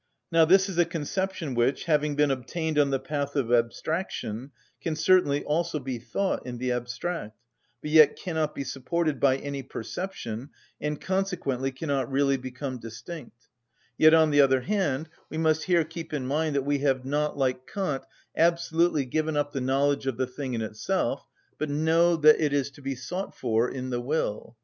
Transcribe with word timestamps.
Now 0.31 0.45
this 0.45 0.67
is 0.67 0.79
a 0.79 0.85
conception 0.85 1.53
which, 1.53 1.83
having 1.83 2.15
been 2.15 2.31
obtained 2.31 2.79
on 2.79 2.89
the 2.89 2.97
path 2.99 3.35
of 3.35 3.51
abstraction, 3.53 4.49
can 4.81 4.95
certainly 4.95 5.43
also 5.43 5.77
be 5.77 5.99
thought 5.99 6.43
in 6.43 6.57
the 6.57 6.71
abstract, 6.71 7.39
but 7.83 7.91
yet 7.91 8.15
cannot 8.15 8.55
be 8.55 8.63
supported 8.63 9.19
by 9.19 9.37
any 9.37 9.61
perception, 9.61 10.49
and 10.81 10.99
consequently 10.99 11.71
cannot 11.71 12.09
really 12.11 12.35
become 12.35 12.79
distinct; 12.79 13.47
yet, 13.95 14.15
on 14.15 14.31
the 14.31 14.41
other 14.41 14.61
hand, 14.61 15.07
we 15.29 15.37
must 15.37 15.65
here 15.65 15.83
keep 15.85 16.13
in 16.13 16.25
mind 16.25 16.55
that 16.55 16.65
we 16.65 16.79
have 16.79 17.05
not, 17.05 17.37
like 17.37 17.67
Kant, 17.67 18.03
absolutely 18.35 19.05
given 19.05 19.37
up 19.37 19.51
the 19.51 19.61
knowledge 19.61 20.07
of 20.07 20.17
the 20.17 20.25
thing 20.25 20.55
in 20.55 20.63
itself, 20.63 21.27
but 21.59 21.69
know 21.69 22.15
that 22.15 22.43
it 22.43 22.53
is 22.53 22.71
to 22.71 22.81
be 22.81 22.95
sought 22.95 23.35
for 23.35 23.69
in 23.69 23.91
the 23.91 24.01
will. 24.01 24.57